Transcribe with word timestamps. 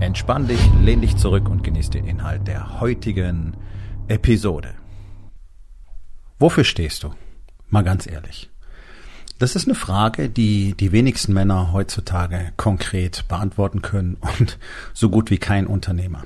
Entspann 0.00 0.46
dich, 0.46 0.60
lehn 0.80 1.00
dich 1.00 1.16
zurück 1.16 1.48
und 1.48 1.64
genieß 1.64 1.90
den 1.90 2.06
Inhalt 2.06 2.46
der 2.46 2.80
heutigen 2.80 3.56
Episode. 4.06 4.74
Wofür 6.38 6.62
stehst 6.62 7.02
du? 7.02 7.12
Mal 7.68 7.82
ganz 7.82 8.06
ehrlich. 8.06 8.48
Das 9.40 9.56
ist 9.56 9.66
eine 9.66 9.74
Frage, 9.74 10.28
die 10.28 10.74
die 10.74 10.92
wenigsten 10.92 11.32
Männer 11.32 11.72
heutzutage 11.72 12.52
konkret 12.56 13.26
beantworten 13.26 13.82
können 13.82 14.18
und 14.38 14.58
so 14.94 15.10
gut 15.10 15.30
wie 15.30 15.38
kein 15.38 15.66
Unternehmer. 15.66 16.24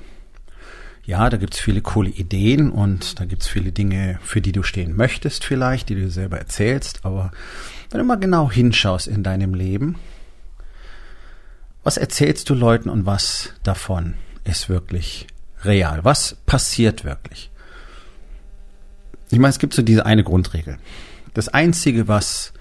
Ja, 1.03 1.29
da 1.31 1.37
gibt's 1.37 1.59
viele 1.59 1.81
coole 1.81 2.11
Ideen 2.11 2.69
und 2.69 3.19
da 3.19 3.25
gibt's 3.25 3.47
viele 3.47 3.71
Dinge, 3.71 4.19
für 4.21 4.39
die 4.39 4.51
du 4.51 4.61
stehen 4.61 4.95
möchtest 4.95 5.45
vielleicht, 5.45 5.89
die 5.89 5.95
du 5.95 6.11
selber 6.11 6.37
erzählst, 6.37 7.03
aber 7.03 7.31
wenn 7.89 7.99
du 7.99 8.05
mal 8.05 8.19
genau 8.19 8.51
hinschaust 8.51 9.07
in 9.07 9.23
deinem 9.23 9.55
Leben, 9.55 9.95
was 11.83 11.97
erzählst 11.97 12.49
du 12.49 12.53
Leuten 12.53 12.89
und 12.89 13.05
was 13.05 13.53
davon 13.63 14.15
ist 14.43 14.69
wirklich 14.69 15.27
real? 15.63 16.03
Was 16.03 16.37
passiert 16.45 17.03
wirklich? 17.03 17.51
Ich 19.29 19.39
meine, 19.39 19.49
es 19.49 19.59
gibt 19.59 19.73
so 19.73 19.81
diese 19.81 20.05
eine 20.05 20.23
Grundregel. 20.23 20.77
Das 21.33 21.49
Einzige, 21.49 22.07
was 22.07 22.53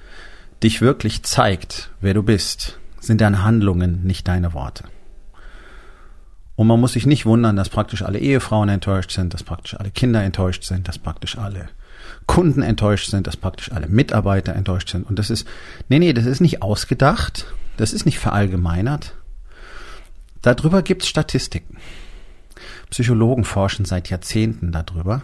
dich 0.62 0.80
wirklich 0.80 1.22
zeigt, 1.22 1.90
wer 2.00 2.14
du 2.14 2.22
bist, 2.22 2.78
sind 3.00 3.20
deine 3.20 3.42
Handlungen, 3.42 4.04
nicht 4.04 4.26
deine 4.28 4.54
Worte. 4.54 4.84
Und 6.54 6.66
man 6.66 6.80
muss 6.80 6.92
sich 6.92 7.06
nicht 7.06 7.26
wundern, 7.26 7.56
dass 7.56 7.68
praktisch 7.68 8.02
alle 8.02 8.18
Ehefrauen 8.18 8.68
enttäuscht 8.68 9.10
sind, 9.10 9.34
dass 9.34 9.42
praktisch 9.42 9.74
alle 9.74 9.90
Kinder 9.90 10.22
enttäuscht 10.22 10.64
sind, 10.64 10.86
dass 10.88 10.98
praktisch 10.98 11.36
alle 11.38 11.68
Kunden 12.26 12.62
enttäuscht 12.62 13.10
sind, 13.10 13.26
dass 13.26 13.36
praktisch 13.36 13.72
alle 13.72 13.88
Mitarbeiter 13.88 14.54
enttäuscht 14.54 14.90
sind. 14.90 15.08
Und 15.08 15.18
das 15.18 15.30
ist, 15.30 15.46
nee, 15.88 15.98
nee, 15.98 16.12
das 16.12 16.26
ist 16.26 16.40
nicht 16.40 16.62
ausgedacht, 16.62 17.46
das 17.76 17.92
ist 17.92 18.04
nicht 18.04 18.18
verallgemeinert. 18.18 19.14
Darüber 20.42 20.82
gibt 20.82 21.02
es 21.02 21.08
Statistiken. 21.08 21.76
Psychologen 22.90 23.44
forschen 23.44 23.84
seit 23.84 24.10
Jahrzehnten 24.10 24.72
darüber. 24.72 25.22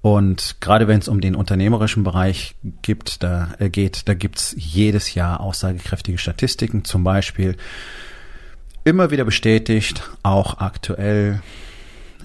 Und 0.00 0.56
gerade 0.60 0.86
wenn 0.86 1.00
es 1.00 1.08
um 1.08 1.20
den 1.20 1.34
unternehmerischen 1.34 2.04
Bereich 2.04 2.54
gibt, 2.82 3.22
da 3.22 3.54
äh, 3.58 3.68
geht, 3.68 4.08
da 4.08 4.14
gibt's 4.14 4.54
jedes 4.56 5.14
Jahr 5.14 5.40
aussagekräftige 5.40 6.18
Statistiken. 6.18 6.84
Zum 6.84 7.02
Beispiel 7.02 7.56
immer 8.84 9.10
wieder 9.10 9.24
bestätigt, 9.24 10.08
auch 10.22 10.58
aktuell. 10.58 11.42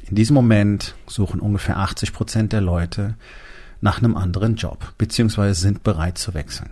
In 0.07 0.15
diesem 0.15 0.35
Moment 0.35 0.93
suchen 1.07 1.39
ungefähr 1.39 1.77
80 1.77 2.13
Prozent 2.13 2.53
der 2.53 2.61
Leute 2.61 3.15
nach 3.81 3.97
einem 3.97 4.15
anderen 4.15 4.55
Job, 4.55 4.93
beziehungsweise 4.97 5.59
sind 5.59 5.83
bereit 5.83 6.17
zu 6.17 6.33
wechseln 6.33 6.69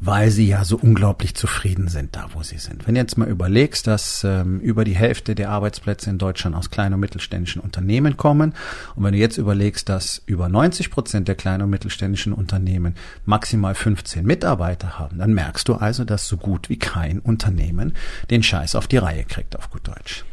weil 0.00 0.30
sie 0.30 0.46
ja 0.46 0.64
so 0.64 0.76
unglaublich 0.76 1.34
zufrieden 1.34 1.88
sind 1.88 2.14
da, 2.14 2.28
wo 2.32 2.42
sie 2.42 2.58
sind. 2.58 2.86
Wenn 2.86 2.94
du 2.94 3.00
jetzt 3.00 3.18
mal 3.18 3.28
überlegst, 3.28 3.86
dass 3.86 4.22
ähm, 4.24 4.60
über 4.60 4.84
die 4.84 4.94
Hälfte 4.94 5.34
der 5.34 5.50
Arbeitsplätze 5.50 6.08
in 6.08 6.18
Deutschland 6.18 6.54
aus 6.54 6.70
kleinen 6.70 6.94
und 6.94 7.00
mittelständischen 7.00 7.60
Unternehmen 7.60 8.16
kommen 8.16 8.54
und 8.94 9.04
wenn 9.04 9.12
du 9.12 9.18
jetzt 9.18 9.38
überlegst, 9.38 9.88
dass 9.88 10.22
über 10.26 10.48
90 10.48 10.90
Prozent 10.90 11.28
der 11.28 11.34
kleinen 11.34 11.62
und 11.62 11.70
mittelständischen 11.70 12.32
Unternehmen 12.32 12.94
maximal 13.24 13.74
15 13.74 14.24
Mitarbeiter 14.24 14.98
haben, 14.98 15.18
dann 15.18 15.34
merkst 15.34 15.68
du 15.68 15.74
also, 15.74 16.04
dass 16.04 16.28
so 16.28 16.36
gut 16.36 16.68
wie 16.68 16.78
kein 16.78 17.18
Unternehmen 17.18 17.94
den 18.30 18.42
Scheiß 18.42 18.76
auf 18.76 18.86
die 18.86 18.98
Reihe 18.98 19.24
kriegt, 19.24 19.56
auf 19.56 19.70
gut 19.70 19.88
Deutsch. 19.88 20.24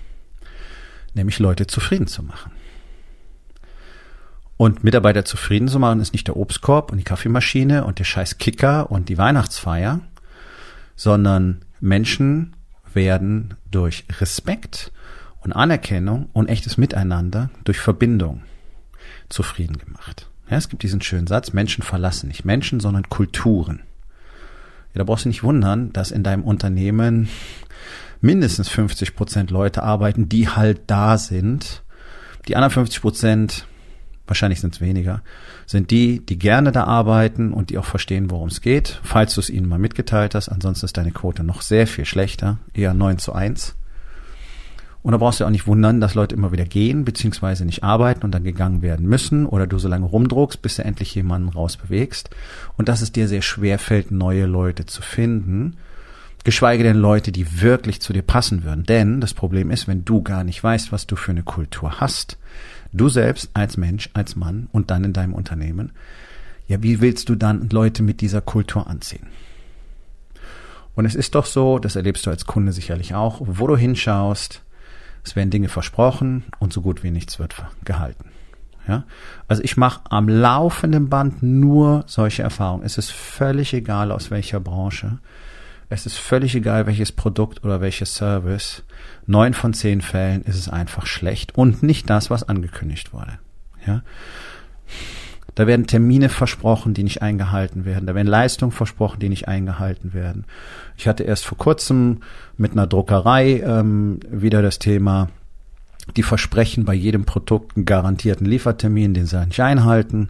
Nämlich 1.16 1.39
Leute 1.39 1.66
zufrieden 1.66 2.07
zu 2.07 2.22
machen. 2.22 2.51
Und 4.57 4.83
Mitarbeiter 4.83 5.25
zufrieden 5.25 5.67
zu 5.67 5.79
machen, 5.79 5.99
ist 5.99 6.13
nicht 6.13 6.27
der 6.27 6.38
Obstkorb 6.38 6.91
und 6.91 6.97
die 6.97 7.03
Kaffeemaschine 7.03 7.83
und 7.83 7.99
der 7.99 8.05
scheiß 8.05 8.38
Kicker 8.38 8.89
und 8.89 9.09
die 9.09 9.17
Weihnachtsfeier, 9.17 9.99
sondern 10.95 11.61
Menschen 11.81 12.55
werden 12.94 13.55
durch 13.69 14.05
Respekt 14.21 14.91
und 15.41 15.53
Anerkennung 15.53 16.29
und 16.31 16.47
echtes 16.47 16.77
Miteinander 16.77 17.49
durch 17.65 17.79
Verbindung 17.79 18.44
zufrieden 19.29 19.77
gemacht. 19.77 20.29
Ja, 20.49 20.57
es 20.57 20.69
gibt 20.69 20.83
diesen 20.83 21.01
schönen 21.01 21.27
Satz, 21.27 21.53
Menschen 21.53 21.83
verlassen 21.83 22.27
nicht 22.27 22.45
Menschen, 22.45 22.79
sondern 22.79 23.09
Kulturen. 23.09 23.81
Ja, 24.94 24.99
da 24.99 25.03
brauchst 25.03 25.25
du 25.25 25.29
nicht 25.29 25.44
wundern, 25.44 25.91
dass 25.91 26.11
in 26.11 26.23
deinem 26.23 26.44
Unternehmen 26.44 27.27
mindestens 28.21 28.69
50 28.69 29.15
Prozent 29.15 29.51
Leute 29.51 29.83
arbeiten, 29.83 30.29
die 30.29 30.47
halt 30.47 30.81
da 30.88 31.17
sind. 31.17 31.83
Die 32.47 32.55
anderen 32.55 32.71
50 32.71 33.01
Prozent 33.01 33.67
wahrscheinlich 34.28 34.62
sind 34.62 34.74
es 34.74 34.81
weniger, 34.81 35.22
sind 35.66 35.91
die, 35.91 36.25
die 36.25 36.40
gerne 36.40 36.72
da 36.72 36.86
arbeiten 36.86 37.53
und 37.53 37.69
die 37.69 37.78
auch 37.78 37.86
verstehen, 37.86 38.31
worum 38.31 38.50
es 38.50 38.62
geht, 38.62 39.00
falls 39.03 39.36
du 39.36 39.41
es 39.41 39.50
ihnen 39.50 39.68
mal 39.68 39.80
mitgeteilt 39.80 40.36
hast. 40.36 40.50
Ansonsten 40.50 40.86
ist 40.86 40.97
deine 40.97 41.12
Quote 41.12 41.44
noch 41.44 41.62
sehr 41.62 41.88
viel 41.88 42.06
schlechter, 42.06 42.58
eher 42.74 42.94
9 42.94 43.18
zu 43.18 43.34
1. 43.34 43.75
Und 45.06 45.12
da 45.12 45.19
brauchst 45.19 45.40
du 45.40 45.46
auch 45.46 45.52
nicht 45.52 45.68
wundern, 45.68 46.02
dass 46.02 46.16
Leute 46.16 46.34
immer 46.34 46.52
wieder 46.52 46.66
gehen, 46.66 47.06
beziehungsweise 47.06 47.63
nicht 47.63 47.84
arbeiten 47.84 48.24
und 48.24 48.31
dann 48.31 48.44
gegangen 48.44 48.81
werden 48.81 49.06
müssen 49.06 49.46
oder 49.46 49.68
du 49.68 49.78
so 49.78 49.88
lange 49.88 50.08
rumdruckst, 50.08 50.63
bis 50.63 50.78
du 50.78 50.84
endlich 50.84 51.13
jemanden 51.13 51.50
rausbewegst. 51.50 52.31
Und 52.75 52.90
dass 52.90 53.03
es 53.03 53.12
dir 53.12 53.28
sehr 53.28 53.44
schwer 53.44 53.78
fällt, 53.78 54.09
neue 54.09 54.47
Leute 54.47 54.88
zu 54.88 55.03
finden, 55.03 55.78
geschweige 56.44 56.84
denn 56.84 56.97
Leute, 56.97 57.31
die 57.31 57.62
wirklich 57.62 58.02
zu 58.02 58.13
dir 58.13 58.24
passen 58.24 58.63
würden. 58.63 58.84
Denn 58.84 59.22
das 59.22 59.36
Problem 59.36 59.69
ist, 59.69 59.88
wenn 59.88 60.06
du 60.06 60.24
gar 60.24 60.44
nicht 60.44 60.63
weißt, 60.63 60.92
was 60.92 61.06
du 61.06 61.16
für 61.16 61.31
eine 61.31 61.44
Kultur 61.44 62.00
hast, 62.00 62.40
Du 62.95 63.09
selbst 63.09 63.50
als 63.53 63.75
Mensch, 63.75 64.09
als 64.13 64.35
Mann 64.35 64.69
und 64.72 64.89
dann 64.89 65.03
in 65.03 65.11
deinem 65.11 65.33
Unternehmen. 65.33 65.91
Ja, 66.67 66.81
wie 66.81 67.01
willst 67.01 67.28
du 67.29 67.35
dann 67.35 67.69
Leute 67.69 68.03
mit 68.03 68.22
dieser 68.22 68.41
Kultur 68.41 68.88
anziehen? 68.88 69.28
Und 70.95 71.06
es 71.06 71.13
ist 71.13 71.35
doch 71.35 71.45
so, 71.45 71.78
das 71.78 71.97
erlebst 71.97 72.25
du 72.25 72.29
als 72.29 72.45
Kunde 72.45 72.72
sicherlich 72.72 73.13
auch, 73.13 73.41
wo 73.41 73.67
du 73.67 73.75
hinschaust, 73.75 74.61
es 75.25 75.35
werden 75.35 75.50
Dinge 75.50 75.67
versprochen 75.67 76.45
und 76.59 76.72
so 76.72 76.81
gut 76.81 77.03
wie 77.03 77.11
nichts 77.11 77.38
wird 77.38 77.56
gehalten. 77.83 78.29
Ja? 78.88 79.03
Also 79.50 79.62
ich 79.63 79.75
mache 79.75 80.01
am 80.09 80.29
laufenden 80.29 81.09
Band 81.09 81.44
nur 81.44 82.06
solche 82.07 82.44
Erfahrungen. 82.44 82.85
Es 82.85 82.97
ist 82.97 83.12
völlig 83.12 83.73
egal, 83.73 84.12
aus 84.12 84.31
welcher 84.31 84.62
Branche. 84.62 85.19
Es 85.90 86.06
ist 86.06 86.18
völlig 86.18 86.56
egal, 86.56 86.88
welches 86.88 87.12
Produkt 87.12 87.63
oder 87.63 87.81
welches 87.81 88.16
Service. 88.16 88.84
Neun 89.28 89.53
von 89.53 89.73
zehn 89.73 90.01
Fällen 90.01 90.41
ist 90.44 90.57
es 90.57 90.69
einfach 90.69 91.06
schlecht 91.06 91.56
und 91.56 91.84
nicht 91.84 92.09
das, 92.09 92.29
was 92.29 92.47
angekündigt 92.47 93.13
wurde. 93.13 93.40
Ja. 93.85 94.01
Da 95.53 95.68
werden 95.68 95.88
Termine 95.88 96.28
versprochen, 96.28 96.94
die 96.94 97.03
nicht 97.03 97.22
eingehalten 97.22 97.85
werden. 97.85 98.06
Da 98.06 98.13
werden 98.13 98.28
Leistungen 98.28 98.74
versprochen, 98.74 99.19
die 99.19 99.29
nicht 99.29 99.47
eingehalten 99.47 100.13
werden. 100.13 100.45
Ich 100.97 101.07
hatte 101.07 101.24
erst 101.24 101.45
vor 101.45 101.57
kurzem 101.57 102.22
mit 102.57 102.74
einer 102.74 102.88
Druckerei 102.88 103.62
ähm, 103.62 104.19
wieder 104.29 104.62
das 104.62 104.79
Thema, 104.79 105.29
die 106.18 106.24
versprechen 106.24 106.84
bei 106.84 106.94
jedem 106.94 107.25
Produkt 107.25 107.78
einen 107.78 107.85
garantierten 107.85 108.45
Liefertermin, 108.45 109.13
den 109.13 109.28
sie 109.28 109.45
nicht 109.45 109.62
einhalten. 109.62 110.29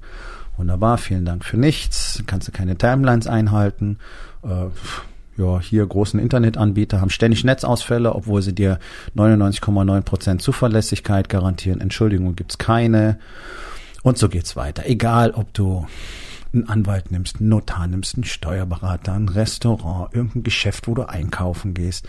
Wunderbar, 0.57 0.99
vielen 0.99 1.25
Dank 1.25 1.43
für 1.43 1.57
nichts. 1.57 2.23
Kannst 2.27 2.47
du 2.47 2.51
keine 2.51 2.77
Timelines 2.77 3.25
einhalten. 3.25 3.97
Äh, 4.43 4.67
ja, 5.37 5.59
hier 5.59 5.85
großen 5.85 6.19
Internetanbieter 6.19 7.01
haben 7.01 7.09
ständig 7.09 7.43
Netzausfälle, 7.43 8.15
obwohl 8.15 8.41
sie 8.41 8.53
dir 8.53 8.79
99,9 9.15 10.01
Prozent 10.01 10.41
Zuverlässigkeit 10.41 11.27
garantieren. 11.27 11.81
Entschuldigung, 11.81 12.35
gibt's 12.35 12.57
keine. 12.57 13.19
Und 14.03 14.17
so 14.17 14.29
geht's 14.29 14.55
weiter. 14.55 14.85
Egal, 14.85 15.31
ob 15.31 15.53
du 15.53 15.87
einen 16.53 16.69
Anwalt 16.69 17.11
nimmst, 17.11 17.39
einen 17.39 17.49
Notar 17.49 17.87
nimmst, 17.87 18.15
einen 18.15 18.23
Steuerberater, 18.23 19.13
ein 19.13 19.27
Restaurant, 19.27 20.13
irgendein 20.13 20.43
Geschäft, 20.43 20.87
wo 20.87 20.93
du 20.93 21.03
einkaufen 21.03 21.73
gehst. 21.73 22.07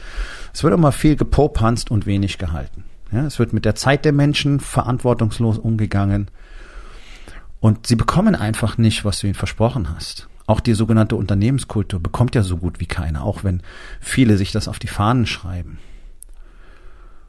Es 0.55 0.63
wird 0.63 0.75
immer 0.75 0.93
viel 0.93 1.17
gepopanzt 1.17 1.91
und 1.91 2.07
wenig 2.07 2.39
gehalten. 2.39 2.85
Ja, 3.11 3.27
es 3.27 3.39
wird 3.39 3.53
mit 3.53 3.65
der 3.65 3.75
Zeit 3.75 4.05
der 4.05 4.13
Menschen 4.13 4.61
verantwortungslos 4.61 5.59
umgegangen. 5.59 6.29
Und 7.61 7.87
sie 7.87 7.97
bekommen 7.97 8.35
einfach 8.35 8.79
nicht, 8.79 9.05
was 9.05 9.21
du 9.21 9.27
ihnen 9.27 9.35
versprochen 9.35 9.93
hast. 9.95 10.29
Auch 10.47 10.61
die 10.61 10.75
sogenannte 10.75 11.17
Unternehmenskultur 11.17 12.01
bekommt 12.01 12.35
ja 12.35 12.43
so 12.43 12.57
gut 12.57 12.81
wie 12.81 12.87
keiner, 12.87 13.25
auch 13.25 13.43
wenn 13.45 13.63
viele 14.01 14.37
sich 14.37 14.53
das 14.53 14.69
auf 14.69 14.79
die 14.79 14.87
Fahnen 14.87 15.27
schreiben. 15.27 15.79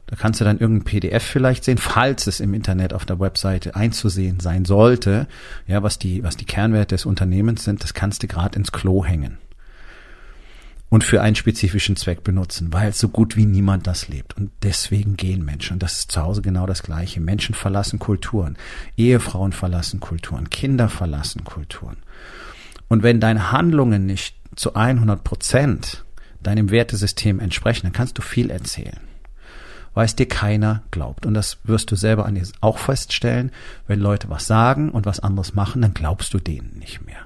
Da 0.06 0.16
kannst 0.16 0.40
du 0.40 0.44
dann 0.44 0.58
irgendein 0.58 0.84
PDF 0.84 1.22
vielleicht 1.22 1.64
sehen, 1.64 1.76
falls 1.76 2.26
es 2.26 2.40
im 2.40 2.54
Internet 2.54 2.94
auf 2.94 3.04
der 3.04 3.20
Webseite 3.20 3.76
einzusehen 3.76 4.40
sein 4.40 4.64
sollte. 4.64 5.26
Ja, 5.66 5.82
was 5.82 5.98
die, 5.98 6.22
was 6.22 6.36
die 6.36 6.46
Kernwerte 6.46 6.94
des 6.94 7.04
Unternehmens 7.04 7.64
sind, 7.64 7.82
das 7.82 7.92
kannst 7.92 8.22
du 8.22 8.26
gerade 8.26 8.58
ins 8.58 8.72
Klo 8.72 9.04
hängen. 9.04 9.36
und 10.90 11.04
für 11.04 11.20
einen 11.20 11.36
spezifischen 11.36 11.96
Zweck 11.96 12.24
benutzen, 12.24 12.72
weil 12.72 12.92
so 12.94 13.08
gut 13.08 13.36
wie 13.36 13.44
niemand 13.44 13.86
das 13.86 14.08
lebt. 14.08 14.36
Und 14.36 14.50
deswegen 14.62 15.16
gehen 15.16 15.44
Menschen. 15.44 15.74
Und 15.74 15.82
das 15.82 15.98
ist 15.98 16.12
zu 16.12 16.22
Hause 16.22 16.40
genau 16.40 16.66
das 16.66 16.82
Gleiche. 16.82 17.20
Menschen 17.20 17.54
verlassen 17.54 17.98
Kulturen. 17.98 18.56
Ehefrauen 18.96 19.52
verlassen 19.52 20.00
Kulturen. 20.00 20.48
Kinder 20.48 20.88
verlassen 20.88 21.44
Kulturen. 21.44 21.98
Und 22.88 23.02
wenn 23.02 23.20
deine 23.20 23.52
Handlungen 23.52 24.06
nicht 24.06 24.36
zu 24.56 24.74
100 24.74 25.22
Prozent 25.22 26.04
deinem 26.42 26.70
Wertesystem 26.70 27.40
entsprechen, 27.40 27.86
dann 27.86 27.92
kannst 27.92 28.18
du 28.18 28.22
viel 28.22 28.50
erzählen 28.50 29.08
weil 29.98 30.04
es 30.04 30.14
dir 30.14 30.28
keiner 30.28 30.84
glaubt. 30.92 31.26
Und 31.26 31.34
das 31.34 31.58
wirst 31.64 31.90
du 31.90 31.96
selber 31.96 32.24
an 32.24 32.36
dir 32.36 32.46
auch 32.60 32.78
feststellen. 32.78 33.50
Wenn 33.88 33.98
Leute 33.98 34.30
was 34.30 34.46
sagen 34.46 34.90
und 34.90 35.06
was 35.06 35.18
anderes 35.18 35.56
machen, 35.56 35.82
dann 35.82 35.92
glaubst 35.92 36.32
du 36.34 36.38
denen 36.38 36.78
nicht 36.78 37.04
mehr. 37.04 37.18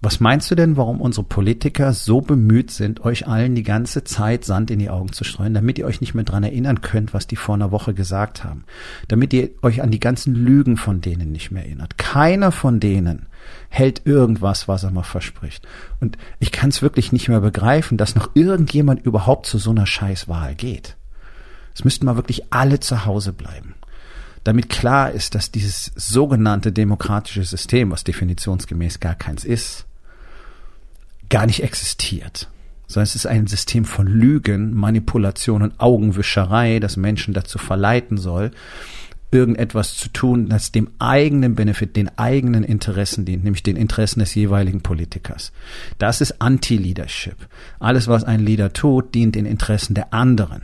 Was 0.00 0.20
meinst 0.20 0.48
du 0.48 0.54
denn, 0.54 0.76
warum 0.76 1.00
unsere 1.00 1.26
Politiker 1.26 1.92
so 1.92 2.20
bemüht 2.20 2.70
sind, 2.70 3.04
euch 3.04 3.26
allen 3.26 3.56
die 3.56 3.64
ganze 3.64 4.04
Zeit 4.04 4.44
Sand 4.44 4.70
in 4.70 4.78
die 4.78 4.90
Augen 4.90 5.12
zu 5.12 5.24
streuen, 5.24 5.54
damit 5.54 5.76
ihr 5.80 5.86
euch 5.86 6.00
nicht 6.00 6.14
mehr 6.14 6.22
dran 6.22 6.44
erinnern 6.44 6.82
könnt, 6.82 7.14
was 7.14 7.26
die 7.26 7.34
vor 7.34 7.56
einer 7.56 7.72
Woche 7.72 7.94
gesagt 7.94 8.44
haben? 8.44 8.62
Damit 9.08 9.32
ihr 9.32 9.50
euch 9.62 9.82
an 9.82 9.90
die 9.90 9.98
ganzen 9.98 10.36
Lügen 10.36 10.76
von 10.76 11.00
denen 11.00 11.32
nicht 11.32 11.50
mehr 11.50 11.64
erinnert. 11.64 11.98
Keiner 11.98 12.52
von 12.52 12.78
denen 12.78 13.26
hält 13.68 14.02
irgendwas, 14.06 14.68
was 14.68 14.84
er 14.84 14.90
mal 14.90 15.02
verspricht. 15.02 15.66
Und 16.00 16.18
ich 16.38 16.52
kann 16.52 16.70
es 16.70 16.82
wirklich 16.82 17.12
nicht 17.12 17.28
mehr 17.28 17.40
begreifen, 17.40 17.98
dass 17.98 18.14
noch 18.14 18.30
irgendjemand 18.34 19.04
überhaupt 19.04 19.46
zu 19.46 19.58
so 19.58 19.70
einer 19.70 19.86
Scheißwahl 19.86 20.54
geht. 20.54 20.96
Es 21.74 21.84
müssten 21.84 22.06
mal 22.06 22.16
wirklich 22.16 22.52
alle 22.52 22.80
zu 22.80 23.04
Hause 23.04 23.32
bleiben 23.32 23.74
damit 24.48 24.70
klar 24.70 25.10
ist, 25.10 25.34
dass 25.34 25.50
dieses 25.50 25.92
sogenannte 25.94 26.72
demokratische 26.72 27.44
System, 27.44 27.90
was 27.90 28.02
definitionsgemäß 28.02 28.98
gar 28.98 29.14
keins 29.14 29.44
ist, 29.44 29.84
gar 31.28 31.44
nicht 31.44 31.62
existiert, 31.62 32.48
sondern 32.86 33.04
es 33.04 33.14
ist 33.14 33.26
ein 33.26 33.46
System 33.46 33.84
von 33.84 34.06
Lügen, 34.06 34.72
Manipulation 34.72 35.62
und 35.62 35.78
Augenwischerei, 35.78 36.80
das 36.80 36.96
Menschen 36.96 37.34
dazu 37.34 37.58
verleiten 37.58 38.16
soll, 38.16 38.50
irgendetwas 39.30 39.94
zu 39.94 40.08
tun, 40.08 40.48
das 40.48 40.72
dem 40.72 40.88
eigenen 40.98 41.54
Benefit, 41.54 41.96
den 41.96 42.10
eigenen 42.18 42.64
Interessen 42.64 43.24
dient, 43.24 43.44
nämlich 43.44 43.62
den 43.62 43.76
Interessen 43.76 44.20
des 44.20 44.34
jeweiligen 44.34 44.80
Politikers. 44.80 45.52
Das 45.98 46.20
ist 46.20 46.40
Anti-Leadership. 46.40 47.36
Alles, 47.78 48.08
was 48.08 48.24
ein 48.24 48.40
Leader 48.40 48.72
tut, 48.72 49.14
dient 49.14 49.34
den 49.34 49.46
Interessen 49.46 49.94
der 49.94 50.14
anderen. 50.14 50.62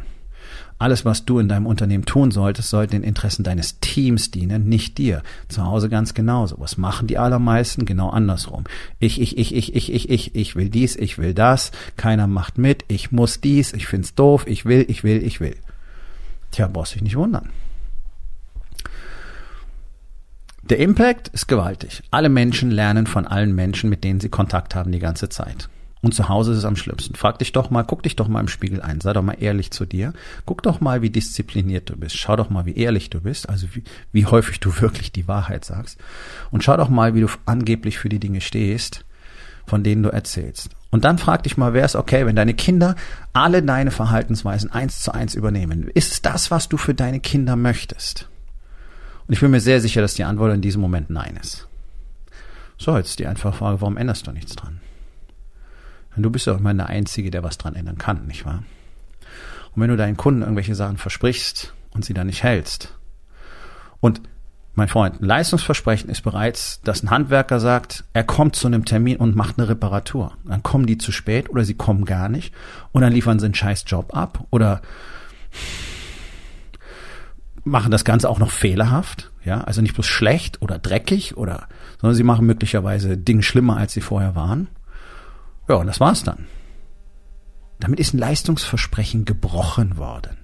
Alles, 0.78 1.04
was 1.04 1.24
du 1.24 1.38
in 1.38 1.48
deinem 1.48 1.66
Unternehmen 1.66 2.04
tun 2.04 2.30
solltest, 2.30 2.68
sollte 2.68 2.96
den 2.96 3.04
Interessen 3.04 3.44
deines 3.44 3.78
Teams 3.80 4.30
dienen, 4.30 4.68
nicht 4.68 4.98
dir. 4.98 5.22
Zu 5.48 5.64
Hause 5.64 5.88
ganz 5.88 6.14
genauso. 6.14 6.56
Was 6.58 6.76
machen 6.76 7.06
die 7.06 7.16
allermeisten? 7.16 7.86
Genau 7.86 8.10
andersrum. 8.10 8.64
Ich, 8.98 9.20
ich, 9.20 9.38
ich, 9.38 9.54
ich, 9.54 9.74
ich, 9.74 9.90
ich, 9.90 10.10
ich, 10.10 10.34
ich 10.34 10.56
will 10.56 10.68
dies, 10.68 10.96
ich 10.96 11.16
will 11.16 11.32
das. 11.32 11.70
Keiner 11.96 12.26
macht 12.26 12.58
mit. 12.58 12.84
Ich 12.88 13.12
muss 13.12 13.40
dies. 13.40 13.72
Ich 13.72 13.86
find's 13.86 14.14
doof. 14.14 14.46
Ich 14.48 14.64
will, 14.64 14.84
ich 14.88 15.04
will, 15.04 15.22
ich 15.22 15.40
will. 15.40 15.56
Tja, 16.50 16.66
brauchst 16.66 16.96
dich 16.96 17.02
nicht 17.02 17.16
wundern. 17.16 17.50
Der 20.70 20.78
Impact 20.78 21.28
ist 21.28 21.46
gewaltig. 21.46 22.02
Alle 22.10 22.30
Menschen 22.30 22.70
lernen 22.70 23.06
von 23.06 23.26
allen 23.26 23.54
Menschen, 23.54 23.90
mit 23.90 24.02
denen 24.02 24.20
sie 24.20 24.30
Kontakt 24.30 24.74
haben, 24.74 24.92
die 24.92 24.98
ganze 24.98 25.28
Zeit. 25.28 25.68
Und 26.00 26.14
zu 26.14 26.30
Hause 26.30 26.52
ist 26.52 26.58
es 26.58 26.64
am 26.64 26.76
schlimmsten. 26.76 27.16
Frag 27.16 27.38
dich 27.38 27.52
doch 27.52 27.68
mal, 27.68 27.82
guck 27.82 28.02
dich 28.02 28.16
doch 28.16 28.28
mal 28.28 28.40
im 28.40 28.48
Spiegel 28.48 28.80
ein, 28.80 29.02
sei 29.02 29.12
doch 29.12 29.20
mal 29.20 29.36
ehrlich 29.38 29.72
zu 29.72 29.84
dir. 29.84 30.14
Guck 30.46 30.62
doch 30.62 30.80
mal, 30.80 31.02
wie 31.02 31.10
diszipliniert 31.10 31.90
du 31.90 31.96
bist. 31.96 32.16
Schau 32.16 32.36
doch 32.36 32.48
mal, 32.48 32.64
wie 32.64 32.76
ehrlich 32.78 33.10
du 33.10 33.20
bist, 33.20 33.46
also 33.46 33.66
wie, 33.74 33.82
wie 34.12 34.24
häufig 34.24 34.58
du 34.58 34.70
wirklich 34.80 35.12
die 35.12 35.28
Wahrheit 35.28 35.66
sagst. 35.66 35.98
Und 36.50 36.64
schau 36.64 36.78
doch 36.78 36.88
mal, 36.88 37.14
wie 37.14 37.20
du 37.20 37.28
angeblich 37.44 37.98
für 37.98 38.08
die 38.08 38.18
Dinge 38.20 38.40
stehst, 38.40 39.04
von 39.66 39.82
denen 39.82 40.02
du 40.02 40.08
erzählst. 40.08 40.70
Und 40.90 41.04
dann 41.04 41.18
frag 41.18 41.42
dich 41.42 41.58
mal, 41.58 41.74
wäre 41.74 41.84
es 41.84 41.96
okay, 41.96 42.24
wenn 42.24 42.36
deine 42.36 42.54
Kinder 42.54 42.96
alle 43.34 43.62
deine 43.62 43.90
Verhaltensweisen 43.90 44.72
eins 44.72 45.00
zu 45.00 45.12
eins 45.12 45.34
übernehmen? 45.34 45.90
Ist 45.92 46.12
es 46.12 46.22
das, 46.22 46.50
was 46.50 46.70
du 46.70 46.78
für 46.78 46.94
deine 46.94 47.20
Kinder 47.20 47.54
möchtest? 47.54 48.30
Und 49.26 49.34
ich 49.34 49.40
bin 49.40 49.50
mir 49.50 49.60
sehr 49.60 49.80
sicher, 49.80 50.00
dass 50.00 50.14
die 50.14 50.24
Antwort 50.24 50.54
in 50.54 50.60
diesem 50.60 50.80
Moment 50.80 51.10
nein 51.10 51.38
ist. 51.40 51.66
So, 52.76 52.96
jetzt 52.96 53.18
die 53.18 53.26
einfache 53.26 53.56
Frage, 53.56 53.80
warum 53.80 53.96
änderst 53.96 54.26
du 54.26 54.32
nichts 54.32 54.54
dran? 54.56 54.80
Und 56.16 56.22
du 56.22 56.30
bist 56.30 56.46
ja 56.46 56.54
auch 56.54 56.58
immer 56.58 56.74
der 56.74 56.86
Einzige, 56.86 57.30
der 57.30 57.42
was 57.42 57.58
dran 57.58 57.74
ändern 57.74 57.98
kann, 57.98 58.26
nicht 58.26 58.44
wahr? 58.44 58.62
Und 59.74 59.82
wenn 59.82 59.90
du 59.90 59.96
deinen 59.96 60.16
Kunden 60.16 60.42
irgendwelche 60.42 60.74
Sachen 60.74 60.96
versprichst 60.96 61.74
und 61.92 62.04
sie 62.04 62.14
dann 62.14 62.26
nicht 62.26 62.42
hältst, 62.42 62.94
und 64.00 64.20
mein 64.74 64.88
Freund, 64.88 65.22
ein 65.22 65.24
Leistungsversprechen 65.24 66.10
ist 66.10 66.22
bereits, 66.22 66.80
dass 66.82 67.02
ein 67.02 67.10
Handwerker 67.10 67.58
sagt, 67.58 68.04
er 68.12 68.24
kommt 68.24 68.56
zu 68.56 68.66
einem 68.66 68.84
Termin 68.84 69.16
und 69.16 69.36
macht 69.36 69.58
eine 69.58 69.68
Reparatur. 69.68 70.32
Dann 70.44 70.62
kommen 70.62 70.84
die 70.84 70.98
zu 70.98 71.12
spät 71.12 71.48
oder 71.48 71.64
sie 71.64 71.74
kommen 71.74 72.04
gar 72.04 72.28
nicht 72.28 72.52
und 72.92 73.02
dann 73.02 73.12
liefern 73.12 73.38
sie 73.38 73.46
einen 73.46 73.54
scheiß 73.54 73.84
Job 73.86 74.14
ab 74.14 74.44
oder 74.50 74.82
machen 77.64 77.90
das 77.90 78.04
Ganze 78.04 78.28
auch 78.28 78.38
noch 78.38 78.50
fehlerhaft, 78.50 79.32
ja, 79.44 79.62
also 79.62 79.80
nicht 79.80 79.94
bloß 79.94 80.06
schlecht 80.06 80.62
oder 80.62 80.78
dreckig 80.78 81.36
oder, 81.36 81.68
sondern 82.00 82.14
sie 82.14 82.22
machen 82.22 82.46
möglicherweise 82.46 83.16
Dinge 83.16 83.42
schlimmer, 83.42 83.76
als 83.76 83.92
sie 83.92 84.00
vorher 84.00 84.34
waren. 84.34 84.68
Ja, 85.68 85.76
und 85.76 85.86
das 85.86 86.00
war's 86.00 86.22
dann. 86.22 86.46
Damit 87.80 88.00
ist 88.00 88.14
ein 88.14 88.18
Leistungsversprechen 88.18 89.24
gebrochen 89.24 89.96
worden. 89.96 90.36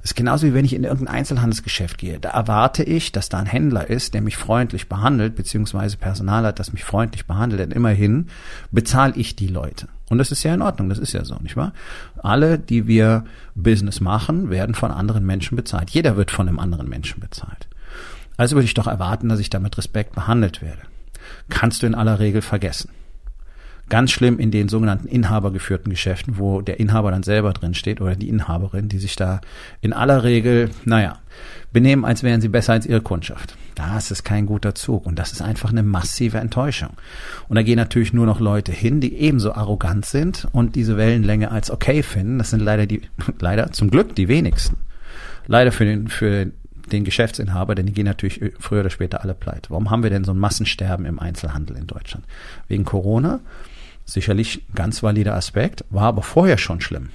Das 0.00 0.10
ist 0.10 0.16
genauso 0.16 0.46
wie 0.46 0.54
wenn 0.54 0.66
ich 0.66 0.74
in 0.74 0.84
irgendein 0.84 1.16
Einzelhandelsgeschäft 1.16 1.96
gehe. 1.96 2.20
Da 2.20 2.30
erwarte 2.30 2.82
ich, 2.82 3.10
dass 3.12 3.30
da 3.30 3.38
ein 3.38 3.46
Händler 3.46 3.88
ist, 3.88 4.12
der 4.12 4.20
mich 4.20 4.36
freundlich 4.36 4.88
behandelt, 4.88 5.34
beziehungsweise 5.34 5.96
Personal 5.96 6.44
hat, 6.44 6.58
das 6.58 6.72
mich 6.72 6.84
freundlich 6.84 7.26
behandelt, 7.26 7.60
denn 7.60 7.70
immerhin 7.70 8.28
bezahle 8.70 9.14
ich 9.16 9.34
die 9.34 9.46
Leute. 9.46 9.88
Und 10.10 10.18
das 10.18 10.30
ist 10.30 10.42
ja 10.42 10.52
in 10.52 10.62
Ordnung, 10.62 10.88
das 10.88 10.98
ist 10.98 11.12
ja 11.12 11.24
so, 11.24 11.36
nicht 11.36 11.56
wahr? 11.56 11.72
Alle, 12.22 12.58
die 12.58 12.86
wir 12.86 13.24
Business 13.54 14.00
machen, 14.00 14.50
werden 14.50 14.74
von 14.74 14.90
anderen 14.90 15.24
Menschen 15.24 15.56
bezahlt. 15.56 15.90
Jeder 15.90 16.16
wird 16.16 16.30
von 16.30 16.48
einem 16.48 16.58
anderen 16.58 16.88
Menschen 16.88 17.20
bezahlt. 17.20 17.68
Also 18.36 18.56
würde 18.56 18.66
ich 18.66 18.74
doch 18.74 18.86
erwarten, 18.86 19.28
dass 19.28 19.40
ich 19.40 19.50
da 19.50 19.58
mit 19.60 19.78
Respekt 19.78 20.14
behandelt 20.14 20.60
werde. 20.60 20.82
Kannst 21.48 21.82
du 21.82 21.86
in 21.86 21.94
aller 21.94 22.18
Regel 22.18 22.42
vergessen. 22.42 22.90
Ganz 23.88 24.10
schlimm 24.10 24.38
in 24.38 24.50
den 24.50 24.68
sogenannten 24.68 25.08
inhabergeführten 25.08 25.90
Geschäften, 25.90 26.38
wo 26.38 26.62
der 26.62 26.80
Inhaber 26.80 27.10
dann 27.10 27.22
selber 27.22 27.52
drin 27.52 27.74
steht 27.74 28.00
oder 28.00 28.16
die 28.16 28.28
Inhaberin, 28.28 28.88
die 28.88 28.98
sich 28.98 29.14
da 29.14 29.40
in 29.82 29.92
aller 29.92 30.24
Regel, 30.24 30.70
naja, 30.84 31.18
benehmen, 31.72 32.04
als 32.04 32.22
wären 32.22 32.40
sie 32.40 32.48
besser 32.48 32.72
als 32.72 32.86
ihre 32.86 33.02
Kundschaft. 33.02 33.56
Das 33.74 34.10
ist 34.10 34.24
kein 34.24 34.46
guter 34.46 34.74
Zug 34.74 35.04
und 35.04 35.18
das 35.18 35.32
ist 35.32 35.42
einfach 35.42 35.70
eine 35.70 35.82
massive 35.82 36.38
Enttäuschung. 36.38 36.90
Und 37.48 37.56
da 37.56 37.62
gehen 37.62 37.76
natürlich 37.76 38.12
nur 38.12 38.26
noch 38.26 38.40
Leute 38.40 38.72
hin, 38.72 39.00
die 39.00 39.16
ebenso 39.16 39.52
arrogant 39.52 40.06
sind 40.06 40.46
und 40.52 40.76
diese 40.76 40.96
Wellenlänge 40.96 41.50
als 41.50 41.70
okay 41.70 42.02
finden. 42.02 42.38
Das 42.38 42.50
sind 42.50 42.60
leider 42.60 42.86
die, 42.86 43.02
leider 43.40 43.72
zum 43.72 43.90
Glück 43.90 44.14
die 44.14 44.28
wenigsten. 44.28 44.76
Leider 45.46 45.72
für 45.72 45.84
den, 45.84 46.08
für 46.08 46.30
den 46.30 46.52
Geschäftsinhaber, 47.04 47.74
denn 47.74 47.86
die 47.86 47.92
gehen 47.92 48.04
natürlich 48.04 48.52
früher 48.58 48.80
oder 48.80 48.90
später 48.90 49.22
alle 49.22 49.34
pleite. 49.34 49.70
Warum 49.70 49.90
haben 49.90 50.02
wir 50.02 50.10
denn 50.10 50.24
so 50.24 50.32
ein 50.32 50.38
Massensterben 50.38 51.06
im 51.06 51.18
Einzelhandel 51.18 51.76
in 51.76 51.86
Deutschland? 51.86 52.26
Wegen 52.68 52.84
Corona 52.84 53.40
Sicherlich 54.04 54.62
ganz 54.74 55.02
valider 55.02 55.34
Aspekt, 55.34 55.84
war 55.90 56.04
aber 56.04 56.22
vorher 56.22 56.58
schon 56.58 56.80
schlimm. 56.80 57.08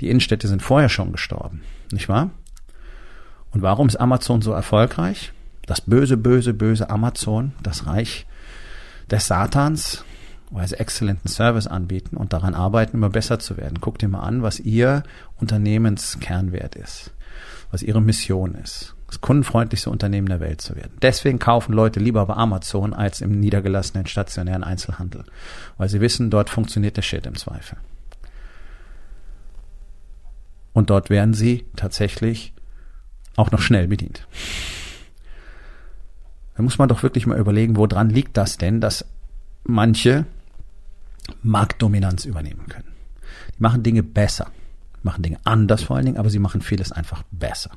Die 0.00 0.08
Innenstädte 0.08 0.48
sind 0.48 0.62
vorher 0.62 0.88
schon 0.88 1.12
gestorben, 1.12 1.62
nicht 1.92 2.08
wahr? 2.08 2.30
Und 3.52 3.62
warum 3.62 3.88
ist 3.88 3.96
Amazon 3.96 4.42
so 4.42 4.52
erfolgreich? 4.52 5.32
Das 5.66 5.80
böse, 5.80 6.16
böse, 6.16 6.54
böse 6.54 6.90
Amazon, 6.90 7.52
das 7.62 7.86
Reich 7.86 8.26
des 9.10 9.26
Satans, 9.26 10.04
weil 10.50 10.66
sie 10.66 10.78
exzellenten 10.78 11.28
Service 11.28 11.66
anbieten 11.66 12.16
und 12.16 12.32
daran 12.32 12.54
arbeiten, 12.54 12.96
immer 12.96 13.10
besser 13.10 13.38
zu 13.38 13.56
werden. 13.56 13.80
Guckt 13.80 14.02
dir 14.02 14.08
mal 14.08 14.20
an, 14.20 14.42
was 14.42 14.60
ihr 14.60 15.02
Unternehmenskernwert 15.38 16.76
ist, 16.76 17.12
was 17.76 17.82
ihre 17.82 18.00
Mission 18.00 18.54
ist 18.54 18.96
das 19.06 19.20
kundenfreundlichste 19.20 19.90
Unternehmen 19.90 20.28
der 20.28 20.40
Welt 20.40 20.62
zu 20.62 20.74
werden. 20.74 20.96
Deswegen 21.02 21.38
kaufen 21.38 21.74
Leute 21.74 22.00
lieber 22.00 22.24
bei 22.24 22.34
Amazon 22.34 22.92
als 22.92 23.20
im 23.20 23.38
niedergelassenen 23.38 24.06
stationären 24.06 24.64
Einzelhandel, 24.64 25.24
weil 25.76 25.90
sie 25.90 26.00
wissen, 26.00 26.30
dort 26.30 26.50
funktioniert 26.50 26.96
der 26.96 27.02
Shit 27.02 27.26
im 27.26 27.36
Zweifel. 27.36 27.78
Und 30.72 30.90
dort 30.90 31.08
werden 31.08 31.34
sie 31.34 31.66
tatsächlich 31.76 32.52
auch 33.36 33.50
noch 33.50 33.60
schnell 33.60 33.88
bedient. 33.88 34.26
Da 36.56 36.62
muss 36.62 36.78
man 36.78 36.88
doch 36.88 37.02
wirklich 37.02 37.26
mal 37.26 37.38
überlegen, 37.38 37.76
woran 37.76 38.10
liegt 38.10 38.36
das 38.36 38.56
denn, 38.56 38.80
dass 38.80 39.04
manche 39.64 40.24
Marktdominanz 41.42 42.24
übernehmen 42.24 42.66
können. 42.68 42.92
Die 43.56 43.62
machen 43.62 43.82
Dinge 43.82 44.02
besser, 44.02 44.50
machen 45.02 45.22
Dinge 45.22 45.38
anders 45.44 45.82
vor 45.82 45.96
allen 45.96 46.06
Dingen, 46.06 46.18
aber 46.18 46.30
sie 46.30 46.38
machen 46.38 46.60
vieles 46.60 46.92
einfach 46.92 47.22
besser. 47.30 47.70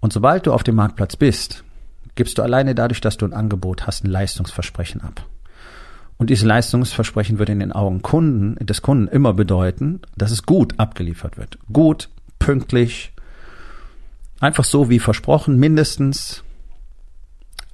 Und 0.00 0.12
sobald 0.12 0.46
du 0.46 0.52
auf 0.52 0.64
dem 0.64 0.74
Marktplatz 0.74 1.16
bist, 1.16 1.64
gibst 2.14 2.38
du 2.38 2.42
alleine 2.42 2.74
dadurch, 2.74 3.00
dass 3.00 3.16
du 3.16 3.26
ein 3.26 3.32
Angebot 3.32 3.86
hast, 3.86 4.04
ein 4.04 4.10
Leistungsversprechen 4.10 5.00
ab. 5.00 5.26
Und 6.18 6.30
dieses 6.30 6.44
Leistungsversprechen 6.44 7.38
wird 7.38 7.48
in 7.48 7.60
den 7.60 7.72
Augen 7.72 8.02
Kunden, 8.02 8.64
des 8.64 8.82
Kunden 8.82 9.08
immer 9.08 9.32
bedeuten, 9.32 10.00
dass 10.16 10.30
es 10.30 10.44
gut 10.44 10.78
abgeliefert 10.78 11.36
wird. 11.36 11.58
Gut, 11.72 12.10
pünktlich, 12.38 13.12
einfach 14.40 14.64
so 14.64 14.88
wie 14.90 14.98
versprochen, 14.98 15.58
mindestens 15.58 16.44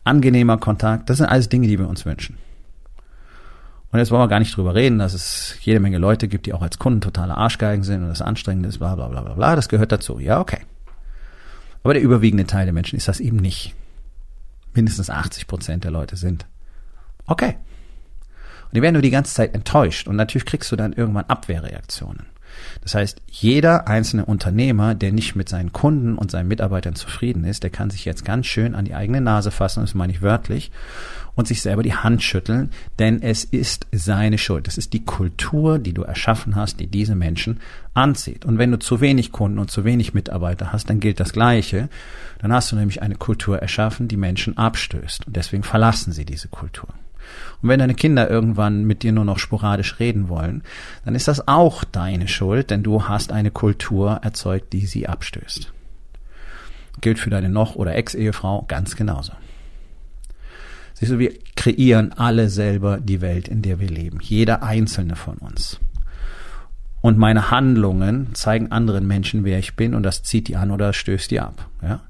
angenehmer 0.04 0.58
Kontakt. 0.58 1.10
Das 1.10 1.18
sind 1.18 1.26
alles 1.26 1.48
Dinge, 1.48 1.66
die 1.66 1.78
wir 1.78 1.88
uns 1.88 2.06
wünschen. 2.06 2.37
Und 3.90 3.99
jetzt 3.99 4.11
wollen 4.11 4.23
wir 4.23 4.28
gar 4.28 4.38
nicht 4.38 4.54
drüber 4.57 4.75
reden, 4.75 4.99
dass 4.99 5.14
es 5.14 5.57
jede 5.62 5.80
Menge 5.80 5.99
Leute 5.99 6.28
gibt, 6.28 6.47
die 6.47 6.52
auch 6.52 6.61
als 6.61 6.78
Kunden 6.78 7.00
totale 7.00 7.37
Arschgeigen 7.37 7.85
sind 7.85 8.02
und 8.02 8.09
das 8.09 8.21
anstrengend 8.21 8.66
ist, 8.66 8.78
bla 8.78 8.95
bla 8.95 9.09
bla 9.09 9.23
bla 9.23 9.35
bla. 9.35 9.57
Das 9.57 9.68
gehört 9.68 9.92
dazu. 9.92 10.18
Ja, 10.18 10.40
okay. 10.40 10.61
Aber 11.83 11.95
der 11.95 12.02
überwiegende 12.02 12.45
Teil 12.45 12.66
der 12.66 12.75
Menschen 12.75 12.97
ist 12.97 13.09
das 13.09 13.21
eben 13.21 13.38
nicht. 13.38 13.75
Mindestens 14.75 15.09
80 15.09 15.47
Prozent 15.47 15.85
der 15.85 15.90
Leute 15.90 16.16
sind. 16.16 16.47
Okay. 17.26 17.57
Und 18.64 18.75
die 18.75 18.83
werden 18.83 18.95
nur 18.95 19.02
die 19.02 19.11
ganze 19.11 19.35
Zeit 19.35 19.54
enttäuscht. 19.54 20.07
Und 20.07 20.16
natürlich 20.16 20.45
kriegst 20.45 20.71
du 20.71 20.76
dann 20.76 20.92
irgendwann 20.92 21.25
Abwehrreaktionen. 21.25 22.26
Das 22.83 22.95
heißt, 22.95 23.23
jeder 23.26 23.88
einzelne 23.88 24.25
Unternehmer, 24.25 24.95
der 24.95 25.12
nicht 25.12 25.37
mit 25.37 25.49
seinen 25.49 25.73
Kunden 25.73 26.16
und 26.16 26.30
seinen 26.30 26.49
Mitarbeitern 26.49 26.95
zufrieden 26.95 27.45
ist, 27.45 27.62
der 27.62 27.71
kann 27.71 27.90
sich 27.90 28.04
jetzt 28.04 28.25
ganz 28.25 28.47
schön 28.47 28.75
an 28.75 28.85
die 28.85 28.95
eigene 28.95 29.21
Nase 29.21 29.50
fassen, 29.50 29.80
das 29.80 29.95
meine 29.95 30.12
ich 30.12 30.23
wörtlich, 30.23 30.71
und 31.38 31.47
sich 31.47 31.62
selber 31.62 31.85
die 31.85 31.95
Hand 31.95 32.25
schütteln, 32.25 32.71
denn 32.99 33.23
es 33.23 33.45
ist 33.45 33.87
seine 33.92 34.38
Schuld. 34.38 34.66
Es 34.66 34.76
ist 34.76 34.92
die 34.92 35.04
Kultur, 35.04 35.78
die 35.78 35.92
du 35.92 36.02
erschaffen 36.02 36.57
hast, 36.57 36.80
die 36.80 36.88
diese 36.88 37.14
Menschen 37.14 37.61
anzieht. 37.95 38.45
Und 38.45 38.59
wenn 38.59 38.73
du 38.73 38.78
zu 38.80 39.00
wenig 39.00 39.30
Kunden 39.30 39.61
und 39.61 39.71
zu 39.71 39.85
wenig 39.85 40.14
Mitarbeiter 40.14 40.73
hast, 40.73 40.90
dann 40.90 40.99
gilt 40.99 41.21
das 41.21 41.33
Gleiche. 41.33 41.90
Dann 42.40 42.52
hast 42.52 42.73
du 42.73 42.76
nämlich 42.76 43.02
eine 43.02 43.14
Kultur 43.14 43.61
erschaffen, 43.61 44.09
die 44.09 44.16
Menschen 44.16 44.59
abstößt. 44.59 45.28
Und 45.28 45.37
deswegen 45.37 45.62
verlassen 45.62 46.12
sie 46.12 46.25
diese 46.25 46.49
Kultur. 46.49 46.88
Und 47.62 47.68
wenn 47.68 47.78
deine 47.78 47.95
Kinder 47.95 48.28
irgendwann 48.28 48.83
mit 48.83 49.04
dir 49.04 49.12
nur 49.12 49.25
noch 49.25 49.38
sporadisch 49.38 50.00
reden 50.00 50.28
wollen, 50.28 50.64
dann 51.04 51.14
ist 51.14 51.28
das 51.28 51.47
auch 51.47 51.85
deine 51.85 52.26
Schuld, 52.26 52.71
denn 52.71 52.83
du 52.83 53.07
hast 53.07 53.30
eine 53.30 53.52
Kultur 53.52 54.18
erzeugt, 54.25 54.73
die 54.73 54.87
sie 54.87 55.07
abstößt. 55.07 55.73
Gilt 57.00 57.21
für 57.21 57.30
deine 57.30 57.49
Noch- 57.49 57.76
oder 57.76 57.95
Ex-Ehefrau 57.95 58.64
ganz 58.66 58.97
genauso. 58.97 59.35
Siehst 60.98 61.12
du, 61.12 61.20
wir 61.20 61.32
kreieren 61.54 62.12
alle 62.14 62.48
selber 62.48 62.98
die 62.98 63.20
Welt, 63.20 63.46
in 63.46 63.62
der 63.62 63.78
wir 63.78 63.88
leben. 63.88 64.18
Jeder 64.20 64.64
einzelne 64.64 65.14
von 65.14 65.38
uns. 65.38 65.78
Und 67.00 67.18
meine 67.18 67.52
Handlungen 67.52 68.34
zeigen 68.34 68.72
anderen 68.72 69.06
Menschen, 69.06 69.44
wer 69.44 69.60
ich 69.60 69.76
bin, 69.76 69.94
und 69.94 70.02
das 70.02 70.24
zieht 70.24 70.48
die 70.48 70.56
an 70.56 70.72
oder 70.72 70.92
stößt 70.92 71.30
die 71.30 71.38
ab. 71.38 71.68
Ja? 71.82 72.00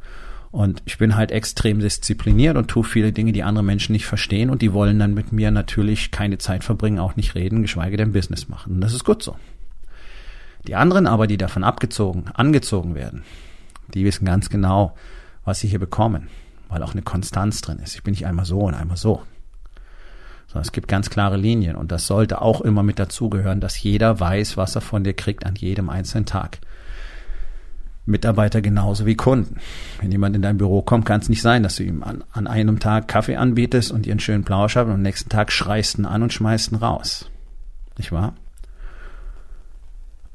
Und 0.51 0.81
ich 0.87 0.97
bin 0.97 1.17
halt 1.17 1.33
extrem 1.33 1.81
diszipliniert 1.81 2.57
und 2.57 2.69
tue 2.69 2.83
viele 2.83 3.13
Dinge, 3.13 3.33
die 3.33 3.43
andere 3.43 3.63
Menschen 3.63 3.93
nicht 3.93 4.07
verstehen 4.07 4.49
und 4.49 4.63
die 4.63 4.73
wollen 4.73 4.99
dann 4.99 5.13
mit 5.13 5.33
mir 5.33 5.51
natürlich 5.51 6.11
keine 6.11 6.39
Zeit 6.39 6.65
verbringen, 6.65 6.99
auch 6.99 7.15
nicht 7.15 7.35
reden, 7.35 7.61
geschweige 7.61 7.99
denn 7.99 8.13
Business 8.13 8.49
machen. 8.49 8.77
Und 8.77 8.81
das 8.81 8.95
ist 8.95 9.05
gut 9.05 9.23
so. 9.23 9.37
Die 10.67 10.77
anderen 10.77 11.07
aber, 11.07 11.27
die 11.27 11.37
davon 11.37 11.63
abgezogen, 11.63 12.31
angezogen 12.33 12.95
werden, 12.95 13.23
die 13.93 14.07
wissen 14.07 14.25
ganz 14.25 14.49
genau, 14.49 14.97
was 15.45 15.61
sie 15.61 15.69
hier 15.69 15.79
bekommen 15.79 16.29
weil 16.69 16.83
auch 16.83 16.93
eine 16.93 17.03
Konstanz 17.03 17.61
drin 17.61 17.79
ist. 17.79 17.95
Ich 17.95 18.03
bin 18.03 18.13
nicht 18.13 18.27
einmal 18.27 18.45
so 18.45 18.61
und 18.61 18.75
einmal 18.75 18.97
so. 18.97 19.23
Sondern 20.47 20.63
es 20.63 20.73
gibt 20.73 20.89
ganz 20.89 21.11
klare 21.11 21.37
Linien 21.37 21.77
und 21.77 21.93
das 21.93 22.07
sollte 22.07 22.41
auch 22.41 22.61
immer 22.61 22.83
mit 22.83 22.99
dazugehören, 22.99 23.61
dass 23.61 23.83
jeder 23.83 24.19
weiß, 24.19 24.57
was 24.57 24.75
er 24.75 24.81
von 24.81 25.05
dir 25.05 25.15
kriegt 25.15 25.45
an 25.45 25.55
jedem 25.55 25.91
einzelnen 25.91 26.27
Tag. 26.27 26.59
Mitarbeiter 28.07 28.63
genauso 28.63 29.05
wie 29.05 29.17
Kunden. 29.17 29.57
Wenn 30.01 30.11
jemand 30.11 30.35
in 30.35 30.43
dein 30.43 30.57
Büro 30.57 30.81
kommt, 30.81 31.05
kann 31.05 31.21
es 31.21 31.29
nicht 31.29 31.43
sein, 31.43 31.63
dass 31.63 31.77
du 31.77 31.85
ihm 31.85 32.03
an, 32.03 32.25
an 32.33 32.47
einem 32.47 32.81
Tag 32.81 33.07
Kaffee 33.07 33.37
anbietest 33.37 33.93
und 33.93 34.09
einen 34.09 34.21
schönen 34.21 34.45
Plausch 34.45 34.77
hast 34.77 34.87
und 34.87 34.93
am 34.93 35.03
nächsten 35.03 35.29
Tag 35.29 35.53
schreist 35.53 35.99
ihn 35.99 36.07
an 36.07 36.23
und 36.23 36.33
schmeißt 36.33 36.73
ihn 36.73 36.77
raus. 36.77 37.31
Nicht 37.99 38.11
wahr? 38.11 38.35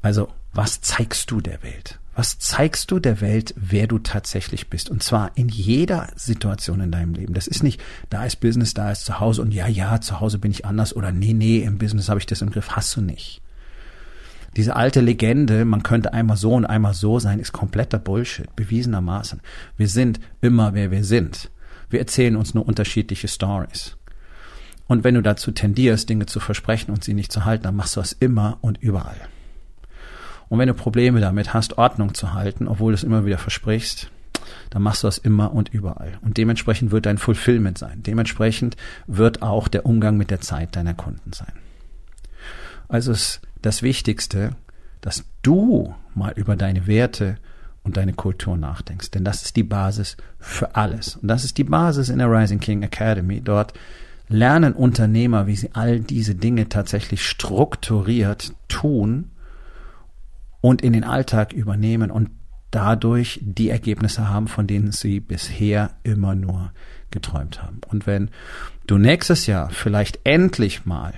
Also, 0.02 0.28
was 0.52 0.80
zeigst 0.80 1.30
du 1.30 1.40
der 1.40 1.62
Welt? 1.62 1.98
Was 2.16 2.38
zeigst 2.38 2.90
du 2.90 3.00
der 3.00 3.20
Welt, 3.20 3.54
wer 3.56 3.88
du 3.88 3.98
tatsächlich 3.98 4.70
bist? 4.70 4.88
Und 4.88 5.02
zwar 5.02 5.32
in 5.34 5.48
jeder 5.48 6.08
Situation 6.14 6.80
in 6.80 6.92
deinem 6.92 7.14
Leben. 7.14 7.34
Das 7.34 7.48
ist 7.48 7.62
nicht, 7.64 7.80
da 8.08 8.24
ist 8.24 8.36
Business, 8.36 8.72
da 8.72 8.92
ist 8.92 9.04
zu 9.04 9.18
Hause 9.18 9.42
und 9.42 9.52
ja, 9.52 9.66
ja, 9.66 10.00
zu 10.00 10.20
Hause 10.20 10.38
bin 10.38 10.52
ich 10.52 10.64
anders 10.64 10.94
oder 10.94 11.10
nee, 11.10 11.32
nee, 11.32 11.58
im 11.58 11.78
Business 11.78 12.08
habe 12.08 12.20
ich 12.20 12.26
das 12.26 12.42
im 12.42 12.50
Griff. 12.50 12.70
Hast 12.70 12.94
du 12.96 13.00
nicht. 13.00 13.42
Diese 14.56 14.76
alte 14.76 15.00
Legende, 15.00 15.64
man 15.64 15.82
könnte 15.82 16.12
einmal 16.12 16.36
so 16.36 16.52
und 16.52 16.64
einmal 16.64 16.94
so 16.94 17.18
sein, 17.18 17.40
ist 17.40 17.52
kompletter 17.52 17.98
Bullshit, 17.98 18.54
bewiesenermaßen. 18.54 19.40
Wir 19.76 19.88
sind 19.88 20.20
immer, 20.40 20.74
wer 20.74 20.92
wir 20.92 21.02
sind. 21.02 21.50
Wir 21.90 21.98
erzählen 21.98 22.36
uns 22.36 22.54
nur 22.54 22.66
unterschiedliche 22.66 23.26
Stories. 23.26 23.96
Und 24.86 25.02
wenn 25.02 25.14
du 25.14 25.22
dazu 25.22 25.50
tendierst, 25.50 26.08
Dinge 26.08 26.26
zu 26.26 26.38
versprechen 26.38 26.92
und 26.92 27.02
sie 27.02 27.14
nicht 27.14 27.32
zu 27.32 27.44
halten, 27.44 27.64
dann 27.64 27.74
machst 27.74 27.96
du 27.96 28.00
das 28.00 28.12
immer 28.12 28.58
und 28.60 28.78
überall. 28.78 29.16
Und 30.48 30.58
wenn 30.58 30.68
du 30.68 30.74
Probleme 30.74 31.20
damit 31.20 31.54
hast, 31.54 31.78
Ordnung 31.78 32.14
zu 32.14 32.32
halten, 32.34 32.68
obwohl 32.68 32.92
du 32.92 32.96
es 32.96 33.04
immer 33.04 33.24
wieder 33.24 33.38
versprichst, 33.38 34.10
dann 34.70 34.82
machst 34.82 35.02
du 35.02 35.06
das 35.06 35.18
immer 35.18 35.52
und 35.52 35.68
überall. 35.70 36.18
Und 36.22 36.36
dementsprechend 36.36 36.90
wird 36.90 37.06
dein 37.06 37.18
Fulfillment 37.18 37.78
sein. 37.78 38.02
Dementsprechend 38.02 38.76
wird 39.06 39.42
auch 39.42 39.68
der 39.68 39.86
Umgang 39.86 40.16
mit 40.16 40.30
der 40.30 40.40
Zeit 40.40 40.76
deiner 40.76 40.94
Kunden 40.94 41.32
sein. 41.32 41.52
Also 42.88 43.12
ist 43.12 43.40
das 43.62 43.82
Wichtigste, 43.82 44.56
dass 45.00 45.24
du 45.42 45.94
mal 46.14 46.32
über 46.36 46.56
deine 46.56 46.86
Werte 46.86 47.36
und 47.82 47.96
deine 47.96 48.14
Kultur 48.14 48.56
nachdenkst. 48.56 49.10
Denn 49.10 49.24
das 49.24 49.42
ist 49.42 49.56
die 49.56 49.62
Basis 49.62 50.16
für 50.38 50.74
alles. 50.74 51.16
Und 51.16 51.28
das 51.28 51.44
ist 51.44 51.58
die 51.58 51.64
Basis 51.64 52.08
in 52.08 52.18
der 52.18 52.30
Rising 52.30 52.60
King 52.60 52.82
Academy. 52.82 53.40
Dort 53.40 53.74
lernen 54.28 54.72
Unternehmer, 54.72 55.46
wie 55.46 55.56
sie 55.56 55.70
all 55.74 56.00
diese 56.00 56.34
Dinge 56.34 56.68
tatsächlich 56.68 57.26
strukturiert 57.26 58.54
tun 58.68 59.30
und 60.64 60.80
in 60.80 60.94
den 60.94 61.04
Alltag 61.04 61.52
übernehmen 61.52 62.10
und 62.10 62.30
dadurch 62.70 63.38
die 63.42 63.68
Ergebnisse 63.68 64.30
haben, 64.30 64.48
von 64.48 64.66
denen 64.66 64.92
sie 64.92 65.20
bisher 65.20 65.90
immer 66.04 66.34
nur 66.34 66.72
geträumt 67.10 67.62
haben. 67.62 67.82
Und 67.90 68.06
wenn 68.06 68.30
du 68.86 68.96
nächstes 68.96 69.46
Jahr 69.46 69.68
vielleicht 69.68 70.20
endlich 70.24 70.86
mal 70.86 71.12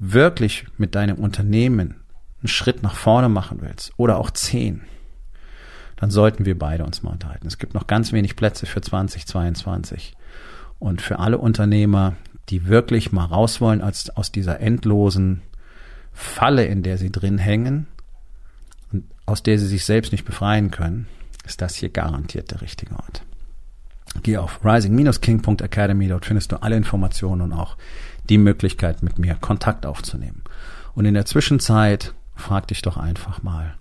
wirklich 0.00 0.66
mit 0.76 0.96
deinem 0.96 1.18
Unternehmen 1.18 2.00
einen 2.40 2.48
Schritt 2.48 2.82
nach 2.82 2.96
vorne 2.96 3.28
machen 3.28 3.58
willst 3.60 3.92
oder 3.96 4.18
auch 4.18 4.32
zehn, 4.32 4.80
dann 5.94 6.10
sollten 6.10 6.46
wir 6.46 6.58
beide 6.58 6.84
uns 6.84 7.04
mal 7.04 7.12
unterhalten. 7.12 7.46
Es 7.46 7.58
gibt 7.58 7.74
noch 7.74 7.86
ganz 7.86 8.12
wenig 8.12 8.34
Plätze 8.34 8.66
für 8.66 8.80
2022. 8.80 10.16
Und 10.80 11.00
für 11.00 11.20
alle 11.20 11.38
Unternehmer, 11.38 12.16
die 12.48 12.66
wirklich 12.66 13.12
mal 13.12 13.26
raus 13.26 13.60
wollen 13.60 13.82
als, 13.82 14.10
aus 14.16 14.32
dieser 14.32 14.58
endlosen 14.58 15.42
Falle, 16.12 16.64
in 16.64 16.82
der 16.82 16.98
sie 16.98 17.12
drin 17.12 17.38
hängen, 17.38 17.86
aus 19.26 19.42
der 19.42 19.58
sie 19.58 19.66
sich 19.66 19.84
selbst 19.84 20.12
nicht 20.12 20.24
befreien 20.24 20.70
können, 20.70 21.06
ist 21.44 21.60
das 21.60 21.74
hier 21.76 21.88
garantiert 21.88 22.50
der 22.50 22.60
richtige 22.60 22.94
Ort. 22.94 23.22
Geh 24.22 24.38
auf 24.38 24.64
rising-king.academy, 24.64 26.08
dort 26.08 26.26
findest 26.26 26.52
du 26.52 26.62
alle 26.62 26.76
Informationen 26.76 27.42
und 27.42 27.52
auch 27.52 27.76
die 28.28 28.38
Möglichkeit, 28.38 29.02
mit 29.02 29.18
mir 29.18 29.34
Kontakt 29.34 29.86
aufzunehmen. 29.86 30.42
Und 30.94 31.04
in 31.04 31.14
der 31.14 31.26
Zwischenzeit 31.26 32.14
frag 32.34 32.68
dich 32.68 32.82
doch 32.82 32.96
einfach 32.96 33.42
mal, 33.42 33.74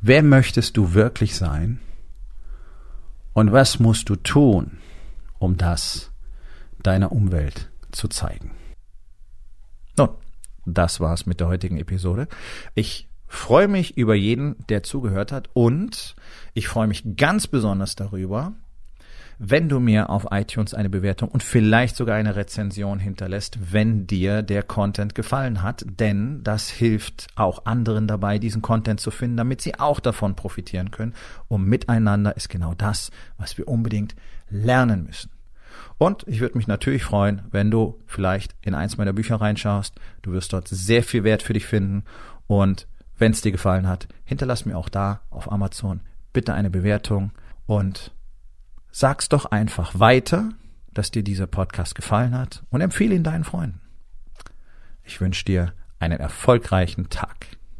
wer 0.00 0.22
möchtest 0.22 0.76
du 0.76 0.94
wirklich 0.94 1.36
sein 1.36 1.80
und 3.32 3.52
was 3.52 3.78
musst 3.78 4.08
du 4.08 4.16
tun, 4.16 4.78
um 5.38 5.56
das 5.56 6.10
deiner 6.82 7.12
Umwelt 7.12 7.70
zu 7.92 8.08
zeigen? 8.08 8.52
Nun, 9.98 10.10
das 10.64 11.00
war's 11.00 11.26
mit 11.26 11.40
der 11.40 11.48
heutigen 11.48 11.78
Episode. 11.78 12.28
Ich 12.74 13.08
freue 13.28 13.68
mich 13.68 13.96
über 13.96 14.14
jeden, 14.14 14.56
der 14.68 14.82
zugehört 14.82 15.32
hat 15.32 15.48
und 15.52 16.14
ich 16.54 16.68
freue 16.68 16.86
mich 16.86 17.16
ganz 17.16 17.46
besonders 17.46 17.96
darüber, 17.96 18.54
wenn 19.38 19.68
du 19.68 19.80
mir 19.80 20.08
auf 20.08 20.28
iTunes 20.30 20.72
eine 20.72 20.88
Bewertung 20.88 21.28
und 21.28 21.42
vielleicht 21.42 21.96
sogar 21.96 22.16
eine 22.16 22.36
Rezension 22.36 22.98
hinterlässt, 22.98 23.58
wenn 23.72 24.06
dir 24.06 24.42
der 24.42 24.62
Content 24.62 25.14
gefallen 25.14 25.62
hat, 25.62 25.84
denn 26.00 26.42
das 26.42 26.70
hilft 26.70 27.26
auch 27.34 27.66
anderen 27.66 28.06
dabei, 28.06 28.38
diesen 28.38 28.62
Content 28.62 29.00
zu 29.00 29.10
finden, 29.10 29.36
damit 29.36 29.60
sie 29.60 29.78
auch 29.78 30.00
davon 30.00 30.36
profitieren 30.36 30.90
können. 30.90 31.14
Und 31.48 31.66
miteinander 31.66 32.36
ist 32.36 32.48
genau 32.48 32.74
das, 32.74 33.10
was 33.36 33.58
wir 33.58 33.68
unbedingt 33.68 34.16
lernen 34.48 35.04
müssen. 35.04 35.30
Und 35.98 36.24
ich 36.26 36.40
würde 36.40 36.56
mich 36.56 36.66
natürlich 36.66 37.04
freuen, 37.04 37.42
wenn 37.50 37.70
du 37.70 37.98
vielleicht 38.06 38.54
in 38.62 38.74
eins 38.74 38.96
meiner 38.96 39.12
Bücher 39.12 39.36
reinschaust. 39.36 39.94
Du 40.22 40.32
wirst 40.32 40.52
dort 40.52 40.68
sehr 40.68 41.02
viel 41.02 41.24
Wert 41.24 41.42
für 41.42 41.52
dich 41.52 41.66
finden 41.66 42.04
und 42.46 42.86
wenn 43.18 43.32
es 43.32 43.40
dir 43.40 43.52
gefallen 43.52 43.88
hat, 43.88 44.08
hinterlass 44.24 44.64
mir 44.64 44.76
auch 44.76 44.88
da 44.88 45.20
auf 45.30 45.50
Amazon 45.50 46.00
bitte 46.32 46.52
eine 46.52 46.70
Bewertung 46.70 47.32
und 47.64 48.12
sag's 48.90 49.28
doch 49.28 49.46
einfach 49.46 49.98
weiter, 49.98 50.50
dass 50.92 51.10
dir 51.10 51.22
dieser 51.22 51.46
Podcast 51.46 51.94
gefallen 51.94 52.36
hat 52.36 52.62
und 52.70 52.80
empfehle 52.80 53.14
ihn 53.14 53.24
deinen 53.24 53.44
Freunden. 53.44 53.80
Ich 55.02 55.20
wünsche 55.20 55.44
dir 55.44 55.72
einen 55.98 56.18
erfolgreichen 56.18 57.08
Tag. 57.08 57.46